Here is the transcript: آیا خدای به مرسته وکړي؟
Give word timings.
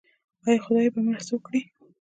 آیا 0.45 0.57
خدای 0.65 0.87
به 0.93 0.99
مرسته 1.07 1.31
وکړي؟ 1.35 1.61